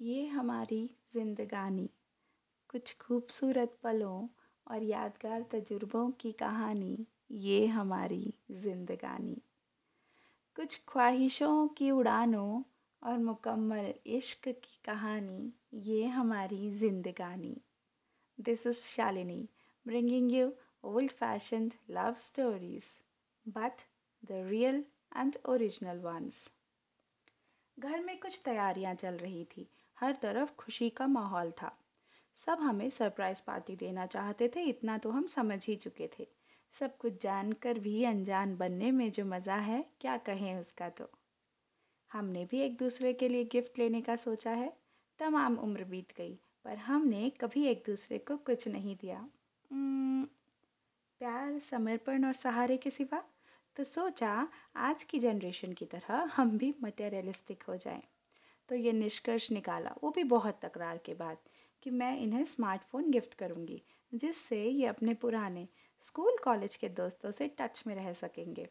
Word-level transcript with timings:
ये 0.00 0.26
हमारी 0.26 0.90
ज़िंदगानी। 1.12 1.88
कुछ 2.70 2.96
खूबसूरत 3.00 3.76
पलों 3.82 4.28
और 4.66 4.82
यादगार 4.82 5.42
तजुर्बों 5.42 6.10
की 6.10 6.30
कहानी 6.32 7.06
ये 7.30 7.66
हमारी 7.66 8.34
ज़िंदगानी। 8.52 9.36
कुछ 10.56 10.80
ख्वाहिशों 10.88 11.66
की 11.68 11.90
उड़ानों 11.90 12.62
और 13.02 13.18
मुकम्मल 13.18 13.92
इश्क 14.06 14.48
की 14.48 14.80
कहानी 14.84 15.52
ये 15.74 16.06
हमारी 16.06 16.70
ज़िंदगानी। 16.70 17.56
This 18.38 18.66
is 18.66 18.80
Shalini 18.86 19.48
bringing 19.86 20.32
you 20.32 20.52
old 20.84 21.12
fashioned 21.12 21.74
love 21.90 22.14
stories 22.18 22.84
but 23.46 23.82
the 24.22 24.40
real 24.48 24.84
and 25.16 25.36
original 25.48 25.98
ones 25.98 26.48
घर 27.78 28.00
में 28.00 28.18
कुछ 28.20 28.40
तैयारियाँ 28.44 28.94
चल 28.94 29.14
रही 29.16 29.44
थी। 29.44 29.68
हर 30.00 30.12
तरफ़ 30.12 30.52
खुशी 30.54 30.88
का 30.90 31.06
माहौल 31.06 31.50
था। 31.50 31.76
सब 32.36 32.60
हमें 32.60 32.88
सरप्राइज़ 32.90 33.42
पार्टी 33.46 33.76
देना 33.76 34.06
चाहते 34.06 34.48
थे, 34.48 34.62
इतना 34.62 34.98
तो 34.98 35.10
हम 35.10 35.26
समझ 35.26 35.66
ही 35.66 35.76
चुके 35.76 36.08
थे। 36.18 36.26
सब 36.74 36.96
कुछ 36.96 37.22
जानकर 37.22 37.78
भी 37.78 38.04
अनजान 38.04 38.56
बनने 38.56 38.90
में 38.90 39.10
जो 39.10 39.24
मज़ा 39.24 39.54
है, 39.54 39.84
क्या 40.00 40.16
कहें 40.16 40.54
उसका 40.60 40.88
तो। 40.88 41.10
हमने 42.10 42.44
भी 42.44 42.60
एक 42.60 42.76
दूसरे 42.76 43.12
के 43.12 43.28
लिए 43.28 43.44
गिफ्ट 43.44 43.78
लेने 43.78 44.00
का 44.00 44.16
सोचा 44.16 44.50
है। 44.50 44.72
तमाम 45.20 45.58
उम्र 45.58 45.84
बीत 45.84 46.12
गई, 46.18 46.38
पर 46.64 46.76
हमने 46.76 47.28
कभी 47.30 47.66
एक 47.66 47.82
दूसरे 47.86 48.18
को 48.18 48.36
कुछ 48.36 48.66
नहीं 48.68 48.96
दिया। 48.96 49.28
प्यार, 49.70 51.58
समर्पण 51.58 52.24
और 52.24 52.32
सहारे 52.32 52.76
के 52.76 52.90
सिवा 52.90 53.22
तो 53.76 53.84
सोचा 53.84 54.48
आज 54.76 55.02
की 55.04 55.18
जनरेशन 55.18 55.72
की 55.72 55.86
तरह 55.86 56.30
हम 56.34 56.56
भी 56.58 56.74
मटेरियलिस्टिक 56.82 57.62
हो 57.62 57.76
जाएँ। 57.76 58.02
तो 58.70 58.76
ये 58.76 58.92
निष्कर्ष 58.92 59.50
निकाला। 59.52 59.94
वो 60.02 60.10
भी 60.10 60.24
बहुत 60.24 60.60
तकरार 60.62 60.98
के 60.98 61.14
बाद 61.14 61.36
कि 61.82 61.90
मैं 61.90 62.18
इन्हें 62.18 62.44
स्मार्टफ़ोन 62.44 63.10
गिफ्ट 63.10 63.34
करूँगी, 63.34 63.82
जिससे 64.14 64.64
ये 64.64 64.86
अपने 64.86 65.14
पुराने 65.14 65.68
स्कूल 66.00 66.36
कॉलेज 66.44 66.76
के 66.76 66.88
दोस्तों 66.88 67.30
से 67.30 67.48
टच 67.48 67.82
में 67.86 67.94
रह 67.94 68.12
सकेंगे। 68.12 68.68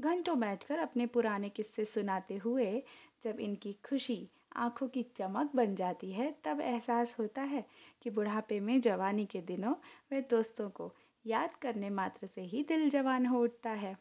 घंटों 0.00 0.40
बैठकर 0.40 0.78
अपने 0.78 1.06
पुराने 1.06 1.48
किस्से 1.48 1.84
सुनाते 1.84 2.36
हुए 2.36 2.82
जब 3.22 3.40
इनकी 3.40 3.72
खुशी 3.72 4.30
आँखों 4.56 4.88
की 4.88 5.02
चमक 5.02 5.50
बन 5.54 5.74
जाती 5.74 6.12
है, 6.12 6.34
तब 6.44 6.60
एहसास 6.60 7.18
होता 7.18 7.42
है 7.42 7.64
कि 8.02 8.10
बुढ़ापे 8.10 8.60
में 8.60 8.80
जवानी 8.80 9.26
के 9.26 9.40
दिनों 9.40 9.74
वे 10.12 10.20
दोस्तों 10.20 10.70
को 10.70 10.94
याद 11.26 11.54
करने 11.54 11.90
मात्र 11.90 12.26
से 12.26 12.40
ही 12.40 12.62
दिल 12.62 12.90
जवान 12.90 13.26
हो 13.26 13.42
उठता 13.42 13.70
है। 13.70 13.96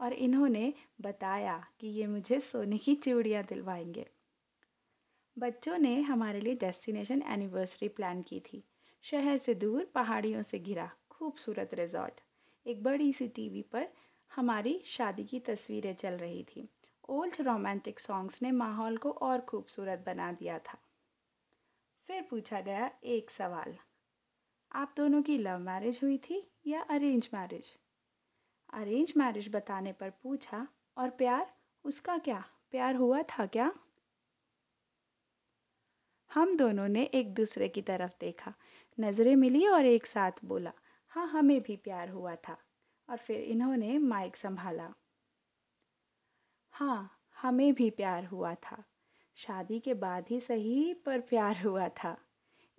और 0.00 0.12
इन्होंने 0.12 0.74
बताया 1.00 1.66
कि 1.80 1.86
ये 1.86 2.06
मुझे 2.06 2.40
सोने 2.40 2.78
की 2.78 2.94
चूड़ियाँ 2.94 3.44
दिलवाएँगे। 3.44 4.15
बच्चों 5.38 5.78
ने 5.78 6.00
हमारे 6.00 6.40
लिए 6.40 6.54
डेस्टिनेशन 6.54 7.22
एनिवर्सरी 7.22 7.88
प्लान 7.88 8.22
की 8.22 8.40
थी। 8.40 8.62
शहर 9.02 9.36
से 9.36 9.54
दूर, 9.54 9.84
पहाड़ियों 9.84 10.42
से 10.42 10.58
घिरा, 10.58 10.90
खूबसूरत 11.10 11.74
रिजॉर्ट 11.74 12.20
एक 12.66 12.82
बड़ी 12.82 13.12
सी 13.12 13.28
टीवी 13.28 13.62
पर 13.62 13.88
हमारी 14.34 14.82
शादी 14.84 15.24
की 15.24 15.40
तस्वीरें 15.40 15.94
चल 15.94 16.14
रही 16.14 16.42
थी। 16.44 16.68
ओल्ड 17.08 17.36
रोमांटिक 17.40 18.00
सॉन्ग्स 18.00 18.42
ने 18.42 18.50
माहौल 18.50 18.96
को 18.96 19.10
और 19.10 19.40
खूबसूरत 19.40 20.02
बना 20.06 20.32
दिया 20.32 20.58
था। 20.58 20.78
फिर 22.08 22.22
पूछा 22.22 22.60
गया 22.60 22.90
एक 23.04 23.30
सवाल। 23.30 23.76
आप 24.72 24.94
दोनों 24.96 25.22
की 25.22 25.38
लव 25.38 25.58
मैरिज 25.58 26.00
हुई 26.02 26.18
थी 26.18 26.46
या 26.66 26.82
अरेंज 26.82 27.28
मैरिज 27.34 27.72
अरेंज 28.72 29.12
मैरिज 29.16 29.56
बताने 29.56 29.92
पर 29.92 30.10
पूछा, 30.10 30.68
और 30.98 31.10
प्यार? 31.10 31.52
उसका 31.84 32.18
क्या? 32.18 32.44
प्यार 32.70 32.94
हुआ 32.94 33.22
था 33.22 33.46
क्या? 33.46 33.72
हम 36.36 36.56
दोनों 36.56 36.88
ने 36.88 37.04
एक 37.04 37.34
दूसरे 37.34 37.68
की 37.68 37.82
तरफ़ 37.82 38.12
देखा। 38.20 38.54
नज़रें 39.00 39.36
मिली 39.36 39.66
और 39.66 39.86
एक 39.86 40.06
साथ 40.06 40.32
बोला 40.44 40.72
हाँ 41.08 41.26
हमें 41.28 41.60
भी 41.62 41.76
प्यार 41.76 42.08
हुआ 42.08 42.34
था। 42.36 42.56
और 43.08 43.16
फिर 43.16 43.40
इन्होंने 43.40 43.98
माइक 43.98 44.36
संभाला। 44.36 44.94
हाँ 46.72 47.10
हमें 47.42 47.74
भी 47.74 47.90
प्यार 47.90 48.24
हुआ 48.24 48.54
था। 48.54 48.84
शादी 49.36 49.80
के 49.80 49.94
बाद 49.94 50.24
ही 50.30 50.40
सही 50.40 50.94
पर 50.94 51.20
प्यार 51.20 51.62
हुआ 51.62 51.88
था। 51.88 52.16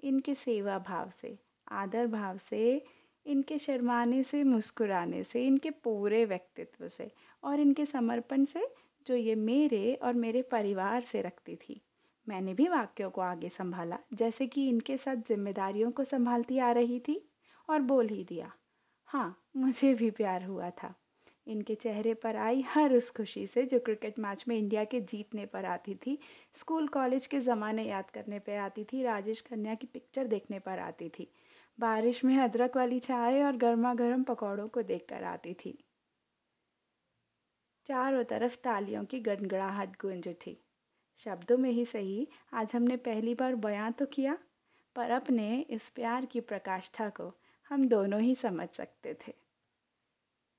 इनके 0.04 0.36
सेवा 0.36 0.80
भाव 0.80 1.10
से, 1.10 1.40
आदर 1.72 2.08
भाव 2.08 2.38
से, 2.38 2.86
इनके 3.26 3.58
शर्माने 3.58 4.24
से, 4.24 4.44
मुस्कुराने 4.44 5.24
से, 5.24 5.46
इनके 5.48 5.72
पूरे 5.72 6.26
व्यक्तित्व 6.26 6.88
से 6.88 7.12
और 7.44 7.60
इनके 7.60 7.86
समर्पण 7.86 8.46
से 8.46 8.68
जो 9.08 9.16
ये 9.16 9.36
मेरे 9.36 9.96
और 9.96 10.14
मेरे 10.14 10.42
परिवार 10.42 11.04
से 11.04 11.22
रखती 11.22 11.56
थी। 11.56 11.82
मैंने 12.28 12.54
भी 12.54 12.68
वाक्यों 12.68 13.10
को 13.10 13.22
आगे 13.22 13.50
संभाला, 13.50 13.98
जैसे 14.14 14.48
कि 14.48 14.68
इनके 14.70 14.98
साथ 14.98 15.16
जिम्मेदारियों 15.28 15.92
को 15.92 16.04
संभालती 16.04 16.60
आ 16.60 16.72
रही 16.72 17.00
थी 17.00 17.22
और 17.70 17.82
बोल 17.82 18.08
ही 18.08 18.24
दिया 18.24 18.52
हाँ 19.10 19.44
मुझे 19.58 19.94
भी 19.94 20.10
प्यार 20.12 20.44
हुआ 20.44 20.70
था। 20.70 20.94
इनके 21.48 21.76
चेहरे 21.76 22.14
पर 22.14 22.36
आई 22.36 22.62
हर 22.62 22.94
उस 22.94 23.10
खुशी 23.12 23.46
से 23.48 23.64
जो 23.64 23.80
क्रिकेट 23.80 24.20
मैच 24.20 24.46
में 24.48 24.58
इंडिया 24.58 24.84
के 24.84 25.02
जीतने 25.02 25.46
पर 25.46 25.66
आती 25.66 25.96
थी, 25.96 26.18
स्कूल, 26.56 26.88
कॉलेज 26.88 27.28
के 27.28 27.40
ज़माने 27.40 27.84
याद 27.84 28.10
करने 28.10 28.40
पर 28.40 28.58
आती 28.58 28.84
थी, 28.84 29.04
राजेश 29.04 29.42
कन्या 29.42 29.76
की 29.76 29.88
पिक्चर 29.88 30.28
देखने 30.28 30.60
पर 30.60 30.80
आती 30.80 31.10
थी, 31.10 31.32
बारिश 31.80 32.24
में 32.26 32.38
अदरक 32.38 32.78
वाली 32.78 33.00
चाय 33.00 33.44
और 33.44 33.58
गर्मा 33.58 33.94
गर्म 33.94 34.24
पकौड़ों 34.24 34.68
को 34.68 34.82
देखकर 34.84 35.24
आती 35.24 35.54
थी। 35.56 35.78
चारों 37.86 38.24
तरफ़ 38.24 38.58
तालियों 38.58 39.04
की 39.06 39.20
गड़गड़ाहट 39.20 40.02
गूंज 40.02 40.28
उठी। 40.28 40.58
शब्दों 41.18 41.58
में 41.58 41.72
ही 41.72 41.86
सही। 41.86 42.28
आज 42.54 42.76
हमने 42.76 42.98
पहली 42.98 43.34
बार 43.36 43.56
बयां 43.56 43.92
तो 43.92 44.06
किया, 44.06 44.38
पर 44.96 45.12
अपने 45.12 45.66
इस 45.70 45.90
प्यार 45.90 46.26
की 46.26 46.40
प्रकाष्ठा 46.40 47.10
को 47.10 47.34
हम 47.70 47.88
दोनों 47.88 48.22
ही 48.22 48.36
समझ 48.36 48.70
सकते 48.70 49.14
थे। 49.14 49.47